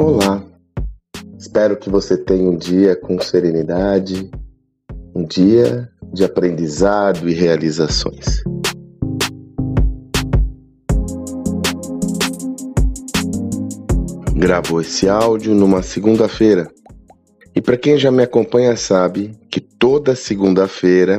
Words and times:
Olá, 0.00 0.44
espero 1.36 1.76
que 1.76 1.90
você 1.90 2.16
tenha 2.16 2.48
um 2.48 2.56
dia 2.56 2.94
com 2.94 3.20
serenidade, 3.20 4.30
um 5.12 5.24
dia 5.24 5.90
de 6.12 6.22
aprendizado 6.22 7.28
e 7.28 7.34
realizações. 7.34 8.44
Gravo 14.36 14.80
esse 14.80 15.08
áudio 15.08 15.52
numa 15.52 15.82
segunda-feira. 15.82 16.70
E 17.52 17.60
para 17.60 17.76
quem 17.76 17.98
já 17.98 18.12
me 18.12 18.22
acompanha 18.22 18.76
sabe 18.76 19.36
que 19.50 19.60
toda 19.60 20.14
segunda-feira 20.14 21.18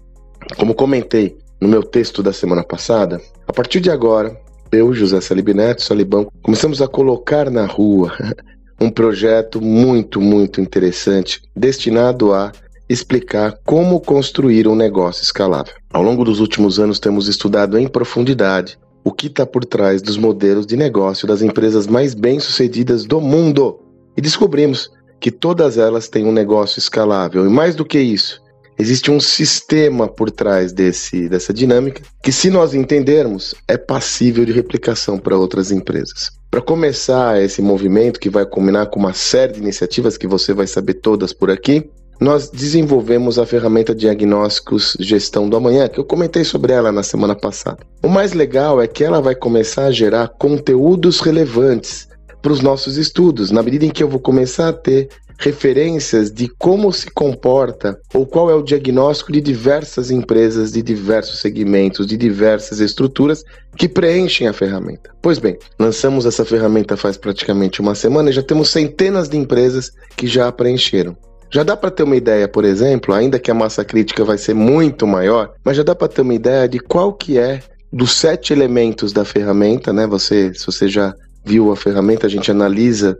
Como 0.55 0.75
comentei 0.75 1.35
no 1.59 1.67
meu 1.67 1.81
texto 1.81 2.21
da 2.21 2.31
semana 2.31 2.63
passada, 2.63 3.19
a 3.47 3.53
partir 3.53 3.81
de 3.81 3.89
agora, 3.89 4.39
eu, 4.71 4.93
José 4.93 5.19
Salib 5.19 5.49
Neto, 5.49 5.81
Salibão, 5.81 6.31
começamos 6.43 6.79
a 6.81 6.87
colocar 6.87 7.49
na 7.49 7.65
rua 7.65 8.13
um 8.79 8.89
projeto 8.89 9.61
muito, 9.61 10.21
muito 10.21 10.61
interessante 10.61 11.41
destinado 11.55 12.33
a 12.33 12.51
explicar 12.89 13.59
como 13.65 13.99
construir 13.99 14.67
um 14.67 14.75
negócio 14.75 15.23
escalável. 15.23 15.73
Ao 15.91 16.01
longo 16.01 16.23
dos 16.23 16.39
últimos 16.39 16.79
anos, 16.79 16.99
temos 16.99 17.27
estudado 17.27 17.77
em 17.77 17.87
profundidade 17.87 18.77
o 19.03 19.11
que 19.11 19.27
está 19.27 19.45
por 19.45 19.65
trás 19.65 20.01
dos 20.01 20.17
modelos 20.17 20.65
de 20.65 20.75
negócio 20.75 21.27
das 21.27 21.41
empresas 21.41 21.87
mais 21.87 22.13
bem-sucedidas 22.13 23.05
do 23.05 23.19
mundo 23.19 23.79
e 24.15 24.21
descobrimos 24.21 24.91
que 25.19 25.31
todas 25.31 25.77
elas 25.77 26.07
têm 26.07 26.25
um 26.25 26.31
negócio 26.31 26.79
escalável. 26.79 27.45
E 27.45 27.49
mais 27.49 27.75
do 27.75 27.85
que 27.85 27.99
isso, 27.99 28.41
existe 28.77 29.09
um 29.09 29.19
sistema 29.19 30.07
por 30.07 30.29
trás 30.29 30.71
desse, 30.71 31.27
dessa 31.27 31.53
dinâmica 31.53 32.03
que, 32.21 32.31
se 32.31 32.49
nós 32.49 32.73
entendermos, 32.73 33.55
é 33.67 33.77
passível 33.77 34.45
de 34.45 34.51
replicação 34.51 35.17
para 35.17 35.37
outras 35.37 35.71
empresas. 35.71 36.36
Para 36.49 36.61
começar 36.61 37.41
esse 37.41 37.61
movimento, 37.61 38.19
que 38.19 38.29
vai 38.29 38.45
combinar 38.45 38.85
com 38.87 38.99
uma 38.99 39.13
série 39.13 39.53
de 39.53 39.59
iniciativas 39.59 40.17
que 40.17 40.25
você 40.25 40.53
vai 40.53 40.65
saber 40.65 40.95
todas 40.95 41.33
por 41.33 41.51
aqui, 41.51 41.89
nós 42.19 42.49
desenvolvemos 42.49 43.37
a 43.37 43.45
ferramenta 43.45 43.93
Diagnósticos 43.93 44.95
Gestão 44.99 45.47
do 45.49 45.57
Amanhã, 45.57 45.87
que 45.87 45.99
eu 45.99 46.05
comentei 46.05 46.43
sobre 46.43 46.73
ela 46.73 46.91
na 46.91 47.03
semana 47.03 47.35
passada. 47.35 47.79
O 48.01 48.07
mais 48.07 48.33
legal 48.33 48.81
é 48.81 48.87
que 48.87 49.03
ela 49.03 49.21
vai 49.21 49.35
começar 49.35 49.85
a 49.85 49.91
gerar 49.91 50.29
conteúdos 50.29 51.19
relevantes 51.19 52.07
para 52.41 52.51
os 52.51 52.61
nossos 52.61 52.97
estudos, 52.97 53.51
na 53.51 53.61
medida 53.61 53.85
em 53.85 53.89
que 53.89 54.01
eu 54.01 54.09
vou 54.09 54.19
começar 54.19 54.69
a 54.69 54.73
ter 54.73 55.09
referências 55.39 56.31
de 56.31 56.47
como 56.57 56.91
se 56.91 57.11
comporta 57.11 57.99
ou 58.13 58.25
qual 58.25 58.49
é 58.49 58.55
o 58.55 58.63
diagnóstico 58.63 59.31
de 59.31 59.39
diversas 59.39 60.09
empresas, 60.09 60.71
de 60.71 60.81
diversos 60.81 61.39
segmentos, 61.39 62.07
de 62.07 62.17
diversas 62.17 62.79
estruturas 62.79 63.43
que 63.77 63.87
preenchem 63.87 64.47
a 64.47 64.53
ferramenta. 64.53 65.11
Pois 65.21 65.37
bem, 65.37 65.57
lançamos 65.79 66.25
essa 66.25 66.43
ferramenta 66.43 66.97
faz 66.97 67.17
praticamente 67.17 67.81
uma 67.81 67.93
semana 67.93 68.29
e 68.29 68.33
já 68.33 68.41
temos 68.41 68.69
centenas 68.69 69.29
de 69.29 69.37
empresas 69.37 69.91
que 70.15 70.27
já 70.27 70.47
a 70.47 70.51
preencheram. 70.51 71.15
Já 71.49 71.63
dá 71.63 71.77
para 71.77 71.91
ter 71.91 72.03
uma 72.03 72.15
ideia, 72.15 72.47
por 72.47 72.65
exemplo, 72.65 73.13
ainda 73.13 73.39
que 73.39 73.49
a 73.49 73.53
massa 73.53 73.85
crítica 73.85 74.25
vai 74.25 74.37
ser 74.37 74.53
muito 74.53 75.07
maior, 75.07 75.53
mas 75.63 75.77
já 75.77 75.83
dá 75.83 75.95
para 75.95 76.07
ter 76.09 76.21
uma 76.21 76.33
ideia 76.33 76.67
de 76.67 76.79
qual 76.79 77.13
que 77.13 77.37
é 77.37 77.61
dos 77.91 78.11
sete 78.11 78.51
elementos 78.51 79.13
da 79.13 79.23
ferramenta, 79.23 79.93
né? 79.93 80.05
Você, 80.07 80.53
se 80.53 80.65
você 80.65 80.89
já 80.89 81.13
viu 81.45 81.71
a 81.71 81.75
ferramenta, 81.77 82.27
a 82.27 82.29
gente 82.29 82.51
analisa 82.51 83.17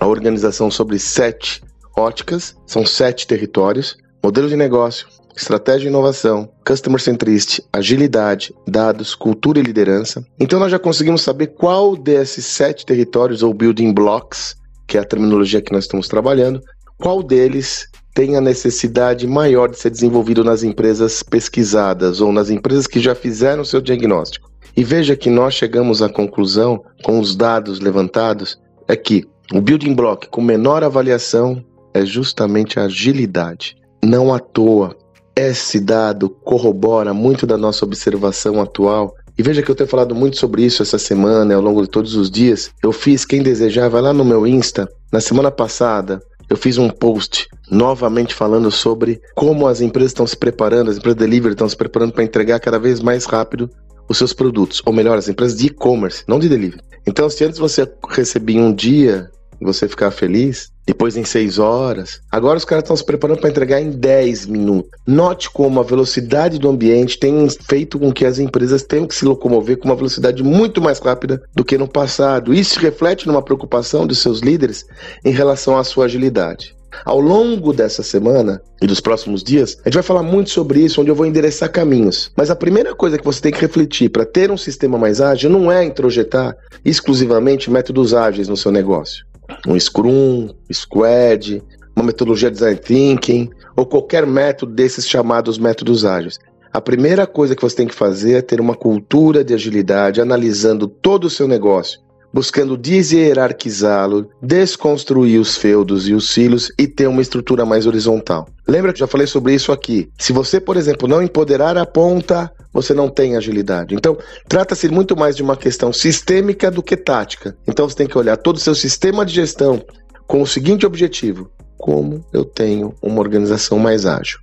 a 0.00 0.06
organização 0.06 0.70
sobre 0.70 0.98
sete 0.98 1.62
óticas, 1.96 2.56
são 2.66 2.84
sete 2.84 3.26
territórios: 3.26 3.96
modelo 4.22 4.48
de 4.48 4.56
negócio, 4.56 5.06
estratégia 5.36 5.86
e 5.86 5.90
inovação, 5.90 6.48
customer 6.66 7.00
centricity, 7.00 7.62
agilidade, 7.72 8.54
dados, 8.66 9.14
cultura 9.14 9.58
e 9.58 9.62
liderança. 9.62 10.24
Então 10.38 10.58
nós 10.58 10.70
já 10.70 10.78
conseguimos 10.78 11.22
saber 11.22 11.48
qual 11.48 11.96
desses 11.96 12.46
sete 12.46 12.84
territórios 12.84 13.42
ou 13.42 13.54
building 13.54 13.92
blocks, 13.92 14.56
que 14.86 14.98
é 14.98 15.00
a 15.00 15.04
terminologia 15.04 15.62
que 15.62 15.72
nós 15.72 15.84
estamos 15.84 16.08
trabalhando, 16.08 16.60
qual 16.98 17.22
deles 17.22 17.88
tem 18.14 18.36
a 18.36 18.40
necessidade 18.40 19.26
maior 19.26 19.70
de 19.70 19.78
ser 19.78 19.90
desenvolvido 19.90 20.42
nas 20.42 20.62
empresas 20.62 21.22
pesquisadas 21.22 22.20
ou 22.20 22.32
nas 22.32 22.50
empresas 22.50 22.86
que 22.86 22.98
já 22.98 23.14
fizeram 23.14 23.64
seu 23.64 23.80
diagnóstico. 23.80 24.50
E 24.76 24.84
veja 24.84 25.16
que 25.16 25.30
nós 25.30 25.54
chegamos 25.54 26.02
à 26.02 26.08
conclusão, 26.08 26.82
com 27.02 27.18
os 27.18 27.34
dados 27.36 27.80
levantados, 27.80 28.58
é 28.88 28.96
que 28.96 29.24
o 29.52 29.60
building 29.60 29.94
block 29.94 30.28
com 30.28 30.40
menor 30.40 30.84
avaliação 30.84 31.64
é 31.92 32.06
justamente 32.06 32.78
a 32.78 32.84
agilidade. 32.84 33.76
Não 34.02 34.32
à 34.32 34.38
toa, 34.38 34.96
esse 35.34 35.80
dado 35.80 36.30
corrobora 36.30 37.12
muito 37.12 37.46
da 37.46 37.56
nossa 37.56 37.84
observação 37.84 38.60
atual. 38.60 39.12
E 39.36 39.42
veja 39.42 39.60
que 39.60 39.68
eu 39.68 39.74
tenho 39.74 39.88
falado 39.88 40.14
muito 40.14 40.38
sobre 40.38 40.64
isso 40.64 40.82
essa 40.82 40.98
semana, 40.98 41.54
ao 41.54 41.60
longo 41.60 41.82
de 41.82 41.88
todos 41.88 42.14
os 42.14 42.30
dias. 42.30 42.70
Eu 42.82 42.92
fiz, 42.92 43.24
quem 43.24 43.42
desejar, 43.42 43.88
vai 43.88 44.00
lá 44.00 44.12
no 44.12 44.24
meu 44.24 44.46
Insta. 44.46 44.88
Na 45.12 45.20
semana 45.20 45.50
passada, 45.50 46.22
eu 46.48 46.56
fiz 46.56 46.78
um 46.78 46.88
post 46.88 47.48
novamente 47.68 48.34
falando 48.34 48.70
sobre 48.70 49.20
como 49.34 49.66
as 49.66 49.80
empresas 49.80 50.12
estão 50.12 50.26
se 50.26 50.36
preparando, 50.36 50.90
as 50.90 50.96
empresas 50.96 51.18
de 51.18 51.24
delivery 51.24 51.54
estão 51.54 51.68
se 51.68 51.76
preparando 51.76 52.12
para 52.12 52.22
entregar 52.22 52.60
cada 52.60 52.78
vez 52.78 53.00
mais 53.00 53.24
rápido 53.24 53.68
os 54.08 54.16
seus 54.16 54.32
produtos, 54.32 54.80
ou 54.86 54.92
melhor, 54.92 55.18
as 55.18 55.28
empresas 55.28 55.58
de 55.58 55.66
e-commerce, 55.66 56.24
não 56.28 56.38
de 56.38 56.48
delivery. 56.48 56.82
Então, 57.06 57.28
se 57.30 57.44
antes 57.44 57.58
você 57.58 57.88
recebia 58.10 58.60
um 58.60 58.72
dia 58.72 59.30
você 59.64 59.88
ficar 59.88 60.10
feliz, 60.10 60.70
depois 60.86 61.16
em 61.16 61.24
6 61.24 61.58
horas. 61.58 62.20
Agora 62.30 62.58
os 62.58 62.64
caras 62.64 62.84
estão 62.84 62.96
se 62.96 63.04
preparando 63.04 63.40
para 63.40 63.50
entregar 63.50 63.80
em 63.80 63.90
10 63.90 64.46
minutos. 64.46 64.90
Note 65.06 65.50
como 65.50 65.78
a 65.78 65.84
velocidade 65.84 66.58
do 66.58 66.68
ambiente 66.68 67.18
tem 67.18 67.48
feito 67.48 67.98
com 67.98 68.12
que 68.12 68.24
as 68.24 68.38
empresas 68.38 68.82
tenham 68.82 69.06
que 69.06 69.14
se 69.14 69.24
locomover 69.24 69.78
com 69.78 69.88
uma 69.88 69.94
velocidade 69.94 70.42
muito 70.42 70.80
mais 70.80 70.98
rápida 70.98 71.42
do 71.54 71.64
que 71.64 71.78
no 71.78 71.86
passado. 71.86 72.52
Isso 72.52 72.80
reflete 72.80 73.26
numa 73.26 73.42
preocupação 73.42 74.06
dos 74.06 74.18
seus 74.18 74.40
líderes 74.40 74.84
em 75.24 75.30
relação 75.30 75.78
à 75.78 75.84
sua 75.84 76.06
agilidade. 76.06 76.74
Ao 77.04 77.20
longo 77.20 77.72
dessa 77.72 78.02
semana 78.02 78.60
e 78.82 78.86
dos 78.86 79.00
próximos 79.00 79.44
dias, 79.44 79.76
a 79.84 79.88
gente 79.88 79.94
vai 79.94 80.02
falar 80.02 80.24
muito 80.24 80.50
sobre 80.50 80.80
isso, 80.80 81.00
onde 81.00 81.10
eu 81.10 81.14
vou 81.14 81.24
endereçar 81.24 81.70
caminhos. 81.70 82.32
Mas 82.36 82.50
a 82.50 82.56
primeira 82.56 82.94
coisa 82.94 83.16
que 83.16 83.24
você 83.24 83.40
tem 83.40 83.52
que 83.52 83.60
refletir 83.60 84.10
para 84.10 84.24
ter 84.24 84.50
um 84.50 84.56
sistema 84.56 84.98
mais 84.98 85.20
ágil 85.20 85.48
não 85.48 85.70
é 85.70 85.84
introjetar 85.84 86.56
exclusivamente 86.84 87.70
métodos 87.70 88.12
ágeis 88.12 88.48
no 88.48 88.56
seu 88.56 88.72
negócio 88.72 89.29
um 89.66 89.78
Scrum, 89.78 90.50
Squad, 90.72 91.62
uma 91.94 92.04
metodologia 92.04 92.50
Design 92.50 92.76
Thinking 92.76 93.50
ou 93.76 93.86
qualquer 93.86 94.26
método 94.26 94.72
desses 94.72 95.08
chamados 95.08 95.58
métodos 95.58 96.04
ágeis. 96.04 96.38
A 96.72 96.80
primeira 96.80 97.26
coisa 97.26 97.56
que 97.56 97.62
você 97.62 97.76
tem 97.76 97.86
que 97.88 97.94
fazer 97.94 98.34
é 98.34 98.42
ter 98.42 98.60
uma 98.60 98.76
cultura 98.76 99.42
de 99.42 99.52
agilidade, 99.52 100.20
analisando 100.20 100.86
todo 100.86 101.24
o 101.24 101.30
seu 101.30 101.48
negócio, 101.48 101.98
buscando 102.32 102.76
deshierarquizá-lo, 102.76 104.28
desconstruir 104.40 105.40
os 105.40 105.56
feudos 105.56 106.08
e 106.08 106.14
os 106.14 106.30
silos 106.30 106.70
e 106.78 106.86
ter 106.86 107.08
uma 107.08 107.22
estrutura 107.22 107.64
mais 107.66 107.86
horizontal. 107.86 108.46
Lembra 108.68 108.92
que 108.92 109.00
já 109.00 109.08
falei 109.08 109.26
sobre 109.26 109.52
isso 109.52 109.72
aqui? 109.72 110.08
Se 110.16 110.32
você, 110.32 110.60
por 110.60 110.76
exemplo, 110.76 111.08
não 111.08 111.20
empoderar 111.20 111.76
a 111.76 111.84
ponta, 111.84 112.52
você 112.72 112.94
não 112.94 113.08
tem 113.08 113.36
agilidade. 113.36 113.94
Então, 113.94 114.16
trata-se 114.48 114.88
muito 114.88 115.16
mais 115.16 115.36
de 115.36 115.42
uma 115.42 115.56
questão 115.56 115.92
sistêmica 115.92 116.70
do 116.70 116.82
que 116.82 116.96
tática. 116.96 117.56
Então, 117.66 117.88
você 117.88 117.96
tem 117.96 118.06
que 118.06 118.18
olhar 118.18 118.36
todo 118.36 118.56
o 118.56 118.60
seu 118.60 118.74
sistema 118.74 119.24
de 119.24 119.34
gestão 119.34 119.82
com 120.26 120.42
o 120.42 120.46
seguinte 120.46 120.86
objetivo: 120.86 121.50
como 121.76 122.24
eu 122.32 122.44
tenho 122.44 122.94
uma 123.02 123.20
organização 123.20 123.78
mais 123.78 124.06
ágil? 124.06 124.38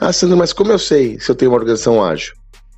Ah, 0.00 0.12
Sandro, 0.12 0.36
mas 0.36 0.52
como 0.52 0.72
eu 0.72 0.78
sei 0.78 1.18
se 1.20 1.30
eu 1.30 1.34
tenho 1.34 1.50
uma 1.50 1.58
organização 1.58 2.02
ágil? 2.02 2.34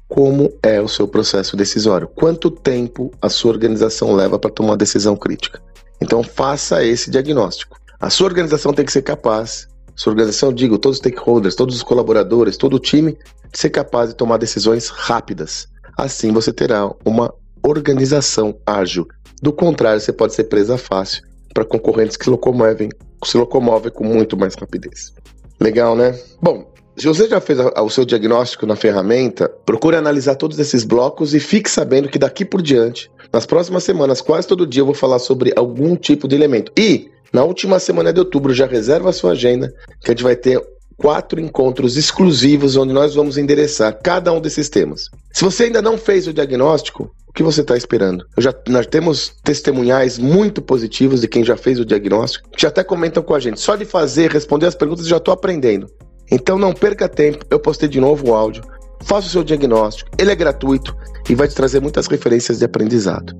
Como 0.08 0.50
é 0.62 0.81
o 0.81 0.88
seu 0.88 1.06
processo 1.06 1.56
decisório? 1.56 2.08
Quanto 2.08 2.50
tempo 2.50 3.12
a 3.20 3.28
sua 3.28 3.52
organização 3.52 4.14
leva 4.14 4.38
para 4.38 4.50
tomar 4.50 4.70
uma 4.70 4.76
decisão 4.76 5.14
crítica? 5.14 5.61
Então, 6.00 6.22
faça 6.22 6.82
esse 6.84 7.11
diagnóstico. 7.11 7.78
A 8.00 8.08
sua 8.08 8.26
organização 8.26 8.72
tem 8.72 8.84
que 8.84 8.93
ser 8.93 9.02
capaz, 9.02 9.69
sua 9.98 10.12
organização, 10.12 10.52
digo, 10.52 10.78
todos 10.78 10.98
os 10.98 11.00
stakeholders, 11.00 11.56
todos 11.56 11.74
os 11.74 11.82
colaboradores, 11.82 12.56
todo 12.56 12.74
o 12.74 12.78
time, 12.78 13.18
ser 13.52 13.70
capaz 13.70 14.10
de 14.10 14.14
tomar 14.14 14.36
decisões 14.36 14.86
rápidas. 14.86 15.66
Assim 15.96 16.30
você 16.30 16.52
terá 16.52 16.88
uma 17.04 17.34
organização 17.66 18.56
ágil. 18.64 19.08
Do 19.42 19.52
contrário, 19.52 20.00
você 20.00 20.12
pode 20.12 20.34
ser 20.34 20.44
presa 20.44 20.78
fácil 20.78 21.24
para 21.52 21.64
concorrentes 21.64 22.16
que 22.16 22.24
se 22.24 22.30
locomovem, 22.30 22.90
se 23.24 23.36
locomovem 23.36 23.90
com 23.90 24.04
muito 24.04 24.36
mais 24.36 24.54
rapidez. 24.54 25.12
Legal, 25.60 25.96
né? 25.96 26.16
Bom, 26.40 26.72
se 26.96 27.08
você 27.08 27.28
já 27.28 27.40
fez 27.40 27.58
o 27.58 27.90
seu 27.90 28.04
diagnóstico 28.04 28.66
na 28.66 28.76
ferramenta, 28.76 29.48
procure 29.66 29.96
analisar 29.96 30.36
todos 30.36 30.60
esses 30.60 30.84
blocos 30.84 31.34
e 31.34 31.40
fique 31.40 31.68
sabendo 31.68 32.08
que 32.08 32.20
daqui 32.20 32.44
por 32.44 32.62
diante, 32.62 33.10
nas 33.32 33.46
próximas 33.46 33.82
semanas, 33.82 34.20
quase 34.20 34.46
todo 34.46 34.64
dia 34.64 34.82
eu 34.82 34.86
vou 34.86 34.94
falar 34.94 35.18
sobre 35.18 35.52
algum 35.56 35.96
tipo 35.96 36.28
de 36.28 36.36
elemento. 36.36 36.70
E 36.78 37.10
Na 37.32 37.44
última 37.44 37.78
semana 37.78 38.12
de 38.12 38.20
outubro, 38.20 38.54
já 38.54 38.66
reserva 38.66 39.10
a 39.10 39.12
sua 39.12 39.32
agenda, 39.32 39.72
que 40.00 40.10
a 40.10 40.14
gente 40.14 40.22
vai 40.22 40.36
ter 40.36 40.60
quatro 40.96 41.40
encontros 41.40 41.96
exclusivos 41.96 42.76
onde 42.76 42.92
nós 42.92 43.14
vamos 43.14 43.38
endereçar 43.38 43.96
cada 44.02 44.32
um 44.32 44.40
desses 44.40 44.69
temas. 44.69 45.08
Se 45.32 45.44
você 45.44 45.64
ainda 45.64 45.80
não 45.80 45.96
fez 45.96 46.26
o 46.26 46.32
diagnóstico, 46.32 47.10
o 47.28 47.32
que 47.32 47.42
você 47.42 47.60
está 47.60 47.76
esperando? 47.76 48.26
Já, 48.38 48.52
nós 48.69 48.86
temos 48.86 49.32
testemunhais 49.44 50.19
muito 50.19 50.60
positivos 50.60 51.20
de 51.20 51.28
quem 51.28 51.44
já 51.44 51.56
fez 51.56 51.78
o 51.78 51.84
diagnóstico, 51.84 52.50
que 52.50 52.66
até 52.66 52.82
comentam 52.82 53.22
com 53.22 53.34
a 53.34 53.40
gente. 53.40 53.60
Só 53.60 53.76
de 53.76 53.84
fazer, 53.84 54.31
responder 54.32 54.66
as 54.66 54.74
perguntas, 54.74 55.06
já 55.06 55.19
estou 55.19 55.32
aprendendo. 55.32 55.86
Então 56.31 56.58
não 56.58 56.74
perca 56.74 57.08
tempo, 57.08 57.44
eu 57.48 57.60
postei 57.60 57.88
de 57.88 58.00
novo 58.00 58.31
o 58.31 58.34
áudio. 58.34 58.62
Faça 59.04 59.28
o 59.28 59.31
seu 59.31 59.44
diagnóstico, 59.44 60.10
ele 60.19 60.32
é 60.32 60.34
gratuito 60.34 60.94
e 61.31 61.34
vai 61.34 61.46
te 61.46 61.54
trazer 61.54 61.81
muitas 61.81 62.08
referências 62.08 62.58
de 62.58 62.64
aprendizado. 62.64 63.32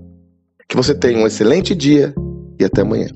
Que 0.69 0.76
você 0.76 0.94
tenha 0.94 1.19
um 1.19 1.26
excelente 1.26 1.75
dia 1.75 2.14
e 2.61 2.64
até 2.64 2.82
amanhã. 2.82 3.08